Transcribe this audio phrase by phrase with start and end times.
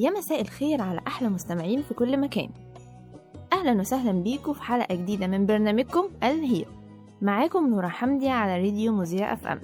[0.00, 2.50] يا مساء الخير على أحلى مستمعين في كل مكان.
[3.52, 6.70] أهلا وسهلا بيكم في حلقة جديدة من برنامجكم ال Hero.
[7.22, 9.60] معاكم نورا حمدي على راديو مذيع FM.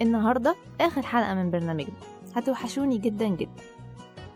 [0.00, 1.94] النهاردة آخر حلقة من برنامجنا.
[2.34, 3.62] هتوحشوني جدا جدا.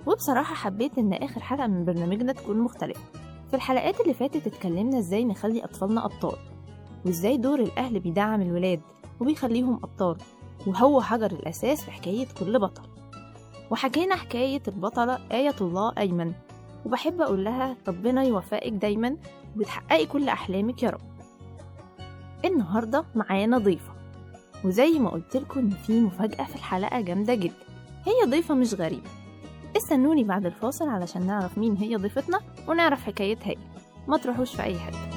[0.06, 3.00] وبصراحة حبيت إن آخر حلقة من برنامجنا تكون مختلفة.
[3.48, 6.36] في الحلقات اللي فاتت اتكلمنا إزاي نخلي أطفالنا أبطال
[7.06, 8.80] وإزاي دور الأهل بيدعم الولاد
[9.20, 10.16] وبيخليهم أبطال
[10.66, 12.95] وهو حجر الأساس في حكاية كل بطل.
[13.70, 16.32] وحكينا حكاية البطلة آية الله أيمن.
[16.86, 19.16] وبحب أقول لها ربنا يوفقك دايما
[19.56, 21.00] وتحققي كل أحلامك يا رب.
[22.44, 23.92] النهاردة معانا ضيفة
[24.64, 27.54] وزي ما قلت لكم إن في مفاجأة في الحلقة جامدة جدا.
[28.04, 29.10] هي ضيفة مش غريبة.
[29.76, 33.56] استنوني بعد الفاصل علشان نعرف مين هي ضيفتنا ونعرف حكايتها إيه.
[34.08, 35.15] ما تروحوش في أي حتة.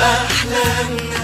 [0.00, 1.19] نعيش أحلامنا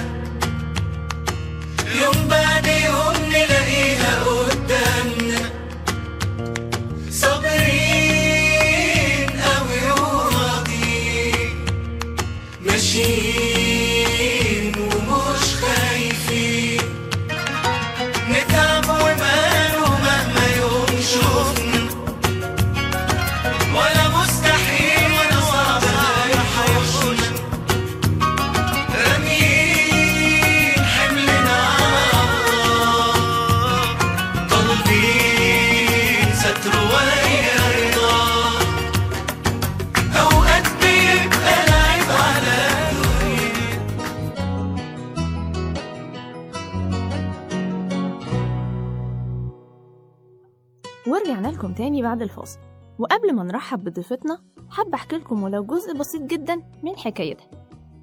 [51.77, 52.59] تاني بعد الفاصل.
[52.99, 54.39] وقبل ما نرحب بضيفتنا
[54.71, 57.47] حابة أحكي لكم ولو جزء بسيط جدا من حكايتها.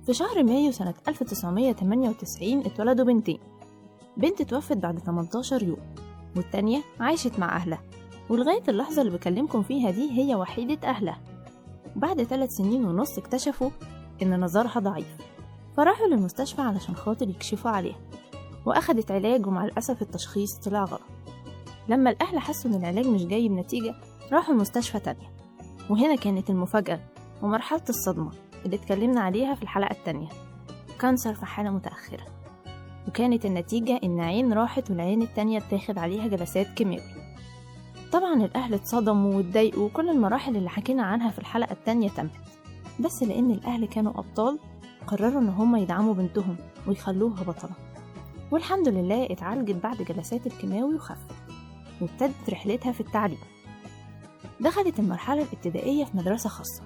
[0.06, 3.39] في شهر مايو سنة 1998 اتولدوا بنتين.
[4.17, 5.78] بنت توفت بعد 18 يوم
[6.35, 7.81] والتانية عاشت مع أهلها.
[8.29, 11.22] ولغاية اللحظة اللي بكلمكم فيها دي هي وحيدة أهلها.
[11.95, 13.69] بعد ثلاث سنين ونص اكتشفوا
[14.22, 15.17] إن نظرها ضعيف.
[15.78, 18.00] فراحوا للمستشفى علشان خاطر يكشفوا عليها.
[18.66, 21.12] وأخدت علاج ومع الأسف التشخيص طلع غلط.
[21.88, 23.95] لما الأهل حسوا إن العلاج مش جايب نتيجة
[24.31, 25.33] راحوا المستشفى تانية.
[25.89, 26.99] وهنا كانت المفاجأة
[27.41, 28.31] ومرحلة الصدمة
[28.66, 30.29] اللي اتكلمنا عليها في الحلقة التانية.
[30.99, 32.25] كانسر في حالة متأخرة.
[33.07, 37.23] وكانت النتيجة إن عين راحت والعين التانية اتاخد عليها جلسات كيماوي
[38.11, 42.31] طبعا الأهل اتصدموا واتضايقوا وكل المراحل اللي حكينا عنها في الحلقة التانية تمت.
[43.00, 44.59] بس لأن الأهل كانوا أبطال
[45.07, 46.55] قرروا إن هما يدعموا بنتهم
[46.88, 47.71] ويخلوها بطلة.
[48.51, 51.31] والحمد لله اتعالجت بعد جلسات الكيماوي وخفت.
[52.03, 53.37] وابتدت رحلتها في التعليم.
[54.59, 56.83] دخلت المرحلة الابتدائية في مدرسة خاصة.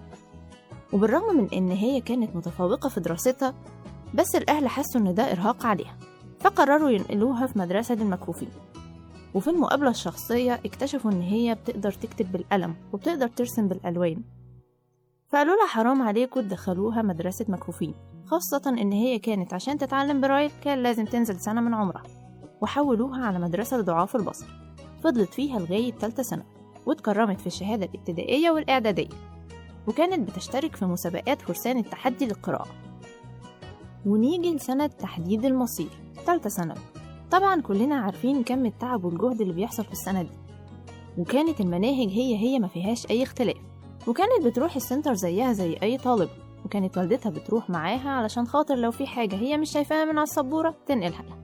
[0.94, 3.54] وبالرغم من إن هي كانت متفوقة في دراستها
[4.14, 5.98] بس الأهل حسوا إن ده إرهاق عليها
[6.40, 8.50] فقرروا ينقلوها في مدرسة للمكفوفين.
[9.34, 14.22] وفي المقابلة الشخصية اكتشفوا إن هي بتقدر تكتب بالقلم وبتقدر ترسم بالألوان.
[15.30, 17.94] فقالوا لها حرام عليكم تدخلوها مدرسة مكفوفين
[18.26, 22.04] خاصة إن هي كانت عشان تتعلم برايل كان لازم تنزل سنة من عمرها.
[22.62, 24.67] وحولوها على مدرسة لضعاف البصر.
[25.04, 26.44] فضلت فيها لغاية تالتة سنة
[26.86, 29.08] واتكرمت في الشهادة الابتدائية والإعدادية
[29.88, 32.68] وكانت بتشترك في مسابقات فرسان التحدي للقراءة.
[34.06, 35.90] ونيجي لسنة تحديد المصير
[36.26, 36.78] تالتة ثانوي
[37.32, 40.30] طبعا كلنا عارفين كم التعب والجهد اللي بيحصل في السنة دي.
[41.18, 43.58] وكانت المناهج هي هي ما فيهاش أي اختلاف.
[44.08, 46.30] وكانت بتروح السنتر زيها زي أي طالب
[46.66, 50.76] وكانت والدتها بتروح معاها علشان خاطر لو في حاجة هي مش شايفاها من على السبورة
[50.86, 51.38] تنقلها لها.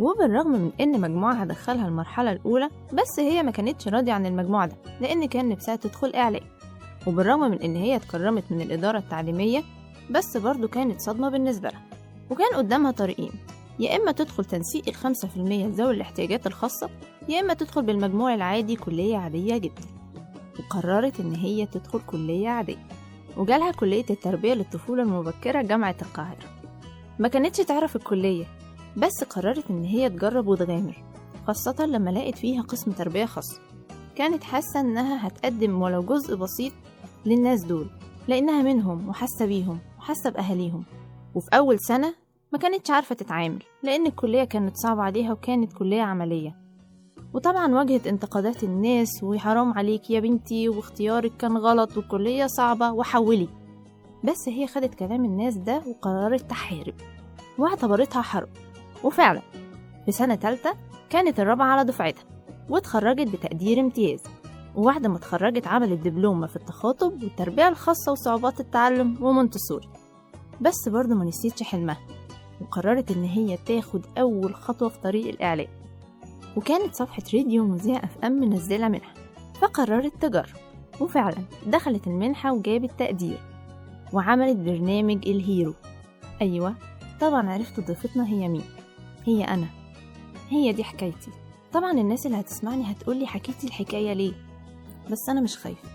[0.00, 4.76] وبالرغم من إن مجموعها دخلها المرحلة الأولى بس هي ما كانتش راضية عن المجموع ده
[5.00, 6.42] لأن كان نفسها تدخل إعلام.
[7.06, 9.62] وبالرغم من إن هي اتكرمت من الإدارة التعليمية
[10.10, 11.82] بس برضه كانت صدمة بالنسبة لها.
[12.30, 13.30] وكان قدامها طريقين
[13.78, 16.90] يا إما تدخل تنسيق الخمسة في المية لذوي الاحتياجات الخاصة
[17.28, 19.82] يا إما تدخل بالمجموع العادي كلية عادية جدا.
[20.58, 22.86] وقررت إن هي تدخل كلية عادية.
[23.36, 26.46] وجالها كلية التربية للطفولة المبكرة جامعة القاهرة.
[27.18, 28.44] ما كانتش تعرف الكلية
[28.96, 31.04] بس قررت إن هي تجرب وتغامر
[31.46, 33.60] خاصة لما لقت فيها قسم تربية خاصة
[34.16, 36.72] كانت حاسة إنها هتقدم ولو جزء بسيط
[37.26, 37.86] للناس دول
[38.28, 40.84] لأنها منهم وحاسة بيهم وحاسة بأهاليهم.
[41.34, 42.14] وفي أول سنة
[42.52, 46.56] ما كانتش عارفة تتعامل لأن الكلية كانت صعبة عليها وكانت كلية عملية.
[47.34, 53.48] وطبعا واجهت انتقادات الناس وحرام عليك يا بنتي واختيارك كان غلط والكلية صعبة وحولي.
[54.24, 56.94] بس هي خدت كلام الناس ده وقررت تحارب
[57.58, 58.48] واعتبرتها حرب.
[59.04, 59.42] وفعلا
[60.06, 60.74] في سنة تالتة
[61.10, 62.24] كانت الرابعة على دفعتها
[62.68, 64.22] واتخرجت بتقدير امتياز
[64.74, 69.88] وبعد ما اتخرجت عملت دبلومة في التخاطب والتربية الخاصة وصعوبات التعلم ومونتسوري
[70.60, 71.98] بس برضه ما نسيتش حلمها
[72.60, 75.66] وقررت إن هي تاخد أول خطوة في طريق الإعلام.
[76.56, 79.14] وكانت صفحة راديو مذيع FM منزلة منحة
[79.60, 80.56] فقررت تجرب
[81.00, 83.38] وفعلا دخلت المنحة وجابت تقدير
[84.12, 85.74] وعملت برنامج ال Hero.
[86.42, 86.74] أيوة
[87.20, 88.64] طبعا عرفت ضيفتنا هي مين.
[89.26, 89.66] هي أنا.
[90.48, 91.30] هي دي حكايتي.
[91.72, 94.32] طبعا الناس اللي هتسمعني هتقولي حكيتي الحكاية ليه.
[95.10, 95.88] بس أنا مش خايفة.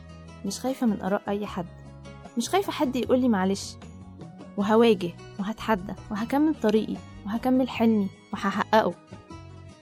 [0.46, 1.66] مش خايفة من آراء أي حد.
[2.38, 3.76] مش خايفة حد يقولي معلش.
[4.58, 6.96] وهواجه وهتحدى وهكمل طريقي
[7.26, 8.94] وهكمل حلمي وهحققه.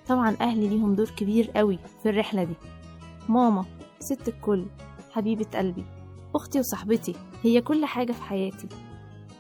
[0.07, 2.54] طبعا أهلي ليهم دور كبير قوي في الرحلة دي.
[3.30, 3.66] ماما
[4.00, 4.66] ست الكل
[5.12, 5.86] حبيبة قلبي
[6.36, 8.68] أختي وصاحبتي هي كل حاجة في حياتي.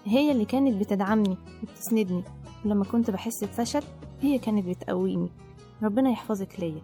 [0.05, 2.23] هي اللي كانت بتدعمني وبتسندني.
[2.65, 3.83] ولما كنت بحس بفشل
[4.21, 5.29] هي كانت بتقويني.
[5.83, 6.81] ربنا يحفظك ليا.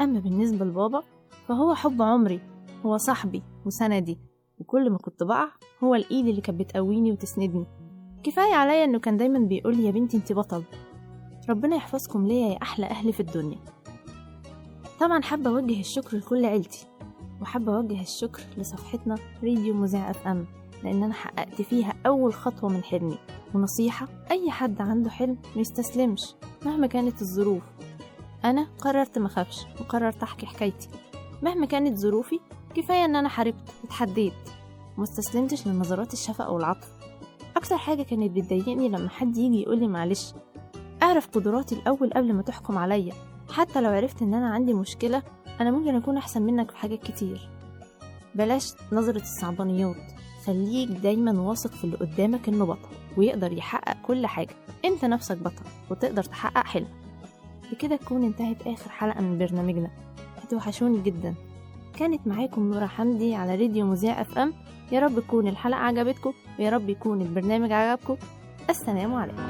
[0.00, 1.02] أما بالنسبة لبابا
[1.46, 2.40] فهو حب عمري
[2.86, 4.18] هو صاحبي وسندي
[4.58, 5.48] وكل ما كنت بقع
[5.84, 7.66] هو الإيد اللي كانت بتقويني وتسندني.
[8.22, 10.62] كفاية عليا إنه كان دايما بيقولي يا بنتي انتي بطل.
[11.50, 13.58] ربنا يحفظكم ليا يا أحلى أهل في الدنيا.
[15.00, 16.86] طبعا حابة أوجه الشكر لكل عيلتي
[17.40, 19.14] وحابة أوجه الشكر لصفحتنا
[19.44, 20.46] راديو مذيع أف أم.
[20.84, 23.18] لأن أنا حققت فيها أول خطوة من حلمي.
[23.54, 26.34] ونصيحة أي حد عنده حلم ميستسلمش
[26.66, 27.62] مهما كانت الظروف.
[28.44, 30.88] أنا قررت مخافش وقررت أحكي حكايتي.
[31.42, 32.40] مهما كانت ظروفي
[32.74, 34.32] كفاية إن أنا حاربت واتحديت
[34.98, 36.88] ومستسلمتش لنظرات الشفقة والعطف.
[37.56, 40.32] أكتر حاجة كانت بتضايقني لما حد يجي يقولي معلش
[41.02, 43.12] أعرف قدراتي الأول قبل ما تحكم عليا.
[43.50, 45.22] حتى لو عرفت إن أنا عندي مشكلة
[45.60, 47.50] أنا ممكن أكون أحسن منك في حاجات كتير.
[48.34, 49.96] بلاش نظرة الصعبانيات.
[50.48, 54.54] خليك دايما واثق في اللي قدامك إنه بطل ويقدر يحقق كل حاجة.
[54.84, 56.86] أنت نفسك بطل وتقدر تحقق حلم.
[57.72, 59.90] بكده تكون انتهت آخر حلقة من برنامجنا.
[60.42, 61.34] هتوحشوني جدا.
[61.98, 64.52] كانت معاكم نورة حمدي على راديو مذيع إف إم.
[64.92, 68.16] يا رب تكون الحلقة عجبتكم ويا رب يكون البرنامج عجبكم.
[68.70, 69.42] السلام عليكم.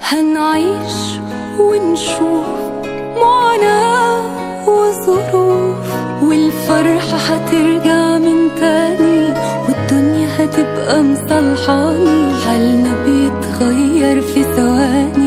[0.00, 1.18] هنعيش
[1.60, 2.46] ونشوف
[3.16, 9.03] معاناة وظروف والفرحة هترجع من تاني.
[10.74, 15.23] هتبقى مصالحاني حالنا بيتغير في ثواني؟